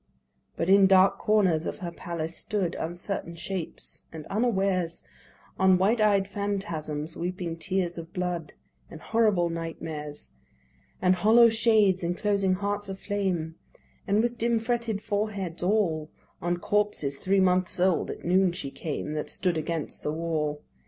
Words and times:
But 0.57 0.67
in 0.67 0.87
dark 0.87 1.19
corners 1.19 1.67
of 1.67 1.77
her 1.77 1.91
palace 1.91 2.35
stood 2.35 2.73
uncertain 2.73 3.35
shapes; 3.35 4.01
and 4.11 4.25
unawares 4.31 5.03
On 5.59 5.77
white 5.77 6.01
eyed 6.01 6.27
phantasms 6.27 7.15
weeping 7.15 7.55
tears 7.55 7.99
of 7.99 8.11
blood, 8.11 8.53
And 8.89 8.99
horrible 8.99 9.51
nightmares, 9.51 10.31
And 11.03 11.13
hollow 11.17 11.49
shades 11.49 12.03
enclosing 12.03 12.55
hearts 12.55 12.89
of 12.89 12.97
flame, 12.99 13.57
And, 14.07 14.23
with 14.23 14.39
dim 14.39 14.57
fretted 14.57 15.03
foreheads 15.03 15.61
all, 15.61 16.09
On 16.41 16.57
corpses 16.57 17.17
three 17.19 17.39
months 17.39 17.79
old 17.79 18.09
at 18.09 18.25
noon 18.25 18.53
she 18.53 18.71
came, 18.71 19.13
That 19.13 19.29
stood 19.29 19.55
against 19.55 20.01
the 20.01 20.11
wall. 20.11 20.63